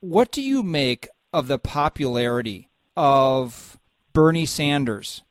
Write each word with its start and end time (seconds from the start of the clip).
What 0.00 0.30
do 0.30 0.40
you 0.40 0.62
make 0.62 1.08
of 1.32 1.48
the 1.48 1.58
popularity 1.58 2.70
of 2.96 3.80
Bernie 4.12 4.46
Sanders, 4.46 5.22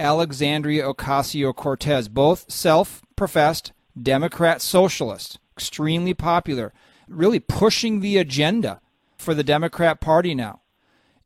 Alexandria 0.00 0.82
Ocasio 0.92 1.54
Cortez, 1.54 2.08
both 2.08 2.50
self 2.50 3.02
professed 3.14 3.70
Democrat 4.00 4.60
socialists, 4.62 5.38
extremely 5.56 6.12
popular, 6.12 6.72
really 7.06 7.38
pushing 7.38 8.00
the 8.00 8.16
agenda 8.16 8.80
for 9.16 9.32
the 9.32 9.44
Democrat 9.44 10.00
Party 10.00 10.34
now? 10.34 10.62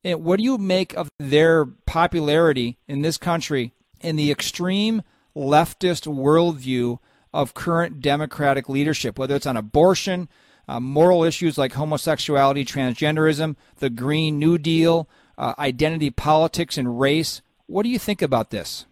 And 0.05 0.23
what 0.23 0.37
do 0.37 0.43
you 0.43 0.59
make 0.59 0.93
of 0.93 1.09
their 1.19 1.65
popularity 1.65 2.77
in 2.87 3.01
this 3.01 3.17
country 3.17 3.73
in 4.03 4.17
the 4.17 4.31
extreme 4.31 5.01
leftist 5.35 6.07
worldview 6.07 6.99
of 7.33 7.55
current 7.55 8.03
Democratic 8.03 8.69
leadership, 8.69 9.19
whether 9.19 9.37
it's 9.37 9.47
on 9.47 9.57
abortion, 9.57 10.29
uh, 10.69 10.81
moral 10.81 11.25
issues 11.25 11.59
like 11.59 11.73
homosexuality, 11.73 12.65
transgenderism, 12.65 13.57
the 13.79 13.91
Green 13.91 14.39
New 14.39 14.59
Deal, 14.59 15.09
uh, 15.37 15.55
identity 15.59 16.11
politics, 16.11 16.79
and 16.79 16.99
race? 17.01 17.43
What 17.67 17.83
do 17.83 17.89
you 17.89 17.99
think 17.99 18.23
about 18.23 18.51
this? 18.51 18.87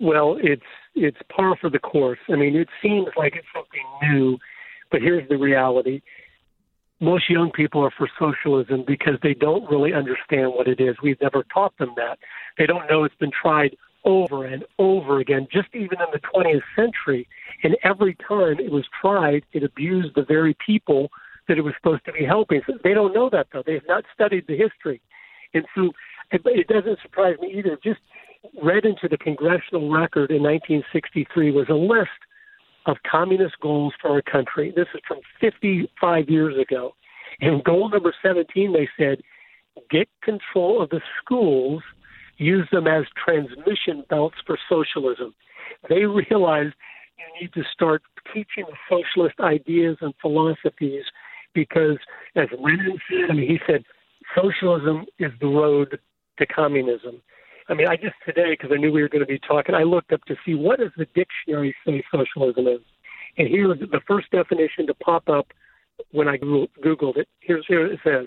Well, 0.00 0.36
it's 0.40 0.62
it's 0.94 1.18
par 1.34 1.56
for 1.60 1.70
the 1.70 1.78
course. 1.78 2.18
I 2.28 2.36
mean, 2.36 2.56
it 2.56 2.68
seems 2.82 3.08
like 3.16 3.34
it's 3.36 3.46
something 3.54 4.10
new, 4.10 4.38
but 4.90 5.00
here's 5.00 5.28
the 5.28 5.38
reality 5.38 6.02
most 7.02 7.28
young 7.28 7.50
people 7.50 7.84
are 7.84 7.90
for 7.90 8.08
socialism 8.18 8.84
because 8.86 9.14
they 9.22 9.34
don't 9.34 9.68
really 9.68 9.92
understand 9.92 10.52
what 10.54 10.68
it 10.68 10.80
is. 10.80 10.96
We've 11.02 11.20
never 11.20 11.44
taught 11.52 11.76
them 11.78 11.92
that. 11.96 12.18
They 12.56 12.64
don't 12.64 12.88
know 12.88 13.02
it's 13.02 13.14
been 13.16 13.32
tried 13.32 13.76
over 14.04 14.44
and 14.44 14.64
over 14.78 15.20
again, 15.20 15.46
just 15.52 15.68
even 15.74 15.98
in 16.00 16.06
the 16.12 16.20
20th 16.34 16.62
century. 16.74 17.28
And 17.62 17.76
every 17.84 18.16
time 18.26 18.58
it 18.58 18.70
was 18.70 18.84
tried, 19.00 19.44
it 19.52 19.62
abused 19.62 20.14
the 20.14 20.24
very 20.24 20.56
people 20.64 21.08
that 21.48 21.58
it 21.58 21.62
was 21.62 21.74
supposed 21.76 22.04
to 22.06 22.12
be 22.12 22.24
helping. 22.24 22.62
So 22.66 22.74
they 22.82 22.94
don't 22.94 23.14
know 23.14 23.28
that, 23.30 23.48
though. 23.52 23.62
They 23.64 23.74
have 23.74 23.86
not 23.88 24.04
studied 24.14 24.46
the 24.46 24.56
history. 24.56 25.00
And 25.54 25.64
so 25.74 25.92
it, 26.30 26.42
it 26.44 26.68
doesn't 26.68 26.98
surprise 27.02 27.36
me 27.40 27.52
either. 27.56 27.78
Just 27.82 28.00
read 28.62 28.84
into 28.84 29.08
the 29.08 29.18
congressional 29.18 29.90
record 29.90 30.30
in 30.30 30.42
1963 30.42 31.52
was 31.52 31.68
a 31.68 31.74
list 31.74 32.10
of 32.86 32.96
communist 33.08 33.54
goals 33.60 33.94
for 34.00 34.10
our 34.10 34.22
country. 34.22 34.72
This 34.74 34.88
is 34.94 35.00
from 35.06 35.18
55 35.40 36.28
years 36.28 36.54
ago. 36.58 36.94
And 37.40 37.62
goal 37.64 37.88
number 37.88 38.14
17, 38.22 38.72
they 38.72 38.88
said, 38.98 39.22
get 39.90 40.08
control 40.22 40.82
of 40.82 40.90
the 40.90 41.00
schools, 41.20 41.82
use 42.38 42.68
them 42.72 42.86
as 42.86 43.04
transmission 43.22 44.04
belts 44.08 44.36
for 44.46 44.58
socialism. 44.68 45.34
They 45.88 46.04
realized 46.04 46.74
you 47.18 47.40
need 47.40 47.52
to 47.54 47.62
start 47.72 48.02
teaching 48.32 48.64
socialist 48.88 49.38
ideas 49.40 49.96
and 50.00 50.14
philosophies 50.20 51.04
because, 51.54 51.98
as 52.36 52.48
Lenin 52.58 52.98
said, 53.08 53.30
I 53.30 53.34
mean, 53.34 53.48
he 53.48 53.58
said, 53.66 53.84
socialism 54.34 55.06
is 55.18 55.32
the 55.40 55.46
road 55.46 55.98
to 56.38 56.46
communism. 56.46 57.20
I 57.68 57.74
mean, 57.74 57.86
I 57.88 57.96
just 57.96 58.14
today, 58.24 58.50
because 58.50 58.70
I 58.72 58.76
knew 58.76 58.92
we 58.92 59.02
were 59.02 59.08
going 59.08 59.24
to 59.24 59.26
be 59.26 59.38
talking, 59.38 59.74
I 59.74 59.82
looked 59.82 60.12
up 60.12 60.24
to 60.24 60.36
see 60.44 60.54
what 60.54 60.80
does 60.80 60.90
the 60.96 61.06
dictionary 61.14 61.74
say 61.86 62.02
socialism 62.10 62.66
is. 62.66 62.80
And 63.38 63.48
here, 63.48 63.68
the 63.68 64.00
first 64.06 64.30
definition 64.30 64.86
to 64.86 64.94
pop 64.94 65.28
up 65.28 65.46
when 66.10 66.28
I 66.28 66.38
Googled 66.38 67.16
it, 67.16 67.28
here's 67.40 67.64
here 67.66 67.86
it 67.86 68.00
says 68.04 68.26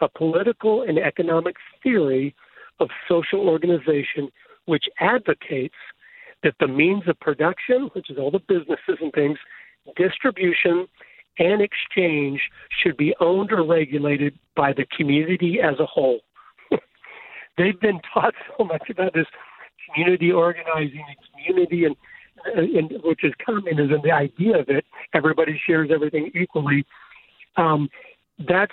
a 0.00 0.08
political 0.08 0.82
and 0.82 0.98
economic 0.98 1.54
theory 1.82 2.34
of 2.80 2.88
social 3.08 3.48
organization 3.48 4.28
which 4.66 4.84
advocates 5.00 5.74
that 6.42 6.54
the 6.60 6.68
means 6.68 7.02
of 7.06 7.18
production, 7.20 7.90
which 7.94 8.10
is 8.10 8.18
all 8.18 8.30
the 8.30 8.40
businesses 8.48 8.98
and 9.00 9.12
things, 9.12 9.38
distribution, 9.96 10.86
and 11.38 11.62
exchange 11.62 12.40
should 12.82 12.96
be 12.96 13.14
owned 13.20 13.52
or 13.52 13.64
regulated 13.64 14.38
by 14.54 14.72
the 14.72 14.84
community 14.96 15.58
as 15.62 15.78
a 15.78 15.86
whole. 15.86 16.20
They've 17.58 17.80
been 17.80 18.00
taught 18.12 18.34
so 18.56 18.64
much 18.64 18.90
about 18.90 19.14
this 19.14 19.26
community 19.92 20.30
organizing 20.30 21.04
and 21.08 21.16
community 21.32 21.84
and, 21.84 21.96
and 22.54 22.92
which 23.04 23.24
is 23.24 23.32
communism, 23.44 24.00
the 24.02 24.12
idea 24.12 24.58
of 24.58 24.68
it, 24.68 24.84
everybody 25.14 25.60
shares 25.66 25.90
everything 25.92 26.30
equally. 26.34 26.84
Um, 27.56 27.88
that's 28.48 28.72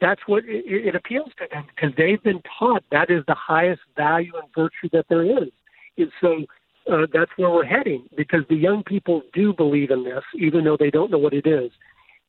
that's 0.00 0.22
what 0.26 0.44
it, 0.44 0.64
it 0.66 0.94
appeals 0.94 1.30
to 1.38 1.46
them 1.50 1.64
because 1.74 1.94
they've 1.96 2.22
been 2.22 2.42
taught 2.58 2.84
that 2.90 3.10
is 3.10 3.24
the 3.26 3.34
highest 3.34 3.82
value 3.96 4.32
and 4.34 4.48
virtue 4.54 4.88
that 4.92 5.06
there 5.08 5.24
is. 5.24 5.50
And 5.96 6.12
so 6.20 6.44
uh, 6.90 7.06
that's 7.12 7.30
where 7.36 7.50
we're 7.50 7.64
heading 7.64 8.06
because 8.16 8.42
the 8.48 8.56
young 8.56 8.82
people 8.82 9.22
do 9.32 9.52
believe 9.52 9.90
in 9.90 10.04
this, 10.04 10.24
even 10.36 10.64
though 10.64 10.76
they 10.76 10.90
don't 10.90 11.10
know 11.10 11.18
what 11.18 11.34
it 11.34 11.46
is. 11.46 11.70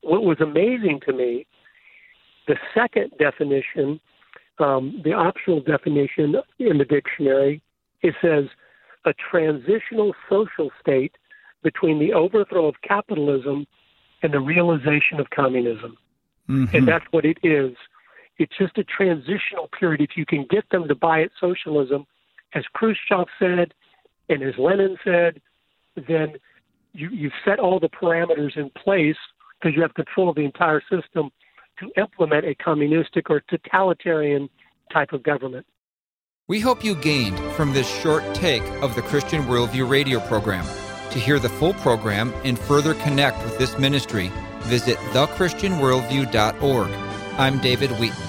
What 0.02 0.24
was 0.24 0.40
amazing 0.42 1.02
to 1.06 1.14
me, 1.14 1.46
the 2.48 2.56
second 2.74 3.12
definition 3.20 4.00
um, 4.60 5.02
the 5.04 5.14
optional 5.14 5.62
definition 5.62 6.36
in 6.60 6.78
the 6.78 6.86
dictionary, 6.86 7.62
it 8.02 8.14
says 8.22 8.46
a 9.06 9.14
transitional 9.14 10.14
social 10.30 10.70
state 10.80 11.16
between 11.64 12.00
the 12.00 12.14
overthrow 12.14 12.68
of 12.68 12.76
capitalism 12.84 13.66
and 14.22 14.34
the 14.34 14.40
realization 14.40 15.20
of 15.20 15.30
communism. 15.30 15.98
Mm-hmm. 16.50 16.76
And 16.76 16.88
that's 16.88 17.06
what 17.12 17.26
it 17.26 17.38
is. 17.44 17.76
It's 18.38 18.58
just 18.58 18.78
a 18.78 18.84
transitional 18.84 19.70
period. 19.78 20.02
If 20.02 20.12
you 20.16 20.26
can 20.26 20.46
get 20.50 20.70
them 20.72 20.88
to 20.88 20.96
buy 20.96 21.20
it 21.20 21.32
socialism, 21.40 22.06
as 22.54 22.64
Khrushchev 22.74 23.28
said 23.38 23.74
and 24.30 24.44
as 24.44 24.54
Lenin 24.58 24.98
said, 25.04 25.42
then 26.08 26.34
you, 26.94 27.10
you've 27.10 27.34
set 27.46 27.60
all 27.60 27.80
the 27.80 27.90
parameters 27.90 28.58
in 28.58 28.70
place 28.72 29.18
because 29.60 29.76
you 29.76 29.82
have 29.82 29.94
control 29.94 30.30
of 30.30 30.36
the 30.36 30.46
entire 30.46 30.82
system 30.82 31.30
to 31.80 31.92
implement 31.98 32.46
a 32.46 32.56
communistic 32.56 33.30
or 33.30 33.42
totalitarian 33.50 34.50
type 34.92 35.14
of 35.14 35.24
government. 35.24 35.66
We 36.48 36.60
hope 36.60 36.84
you 36.84 36.96
gained 36.96 37.38
from 37.54 37.74
this 37.74 37.88
short 38.02 38.24
take 38.34 38.64
of 38.82 38.96
the 38.96 39.02
Christian 39.04 39.44
Worldview 39.44 39.88
radio 39.88 40.20
program. 40.22 40.66
To 41.12 41.20
hear 41.20 41.40
the 41.40 41.50
full 41.50 41.74
program 41.74 42.34
and 42.44 42.58
further 42.58 42.94
connect 42.96 43.44
with 43.44 43.58
this 43.58 43.78
ministry, 43.78 44.32
visit 44.64 44.98
thechristianworldview.org. 45.14 46.90
I'm 47.38 47.60
David 47.60 47.92
Wheaton. 47.92 48.29